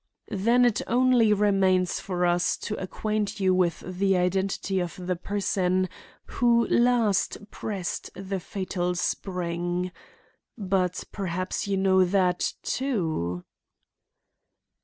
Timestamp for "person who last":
5.15-7.37